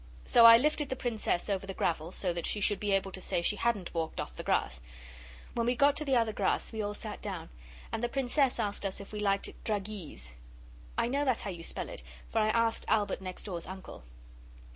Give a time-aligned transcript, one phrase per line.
[0.25, 3.21] So I lifted the Princess over the gravel, so that she should be able to
[3.21, 4.81] say she hadn't walked off the grass.
[5.53, 7.49] When we got to the other grass we all sat down,
[7.91, 10.37] and the Princess asked us if we liked 'dragees'
[10.97, 12.01] (I know that's how you spell it,
[12.31, 14.03] for I asked Albert next door's uncle).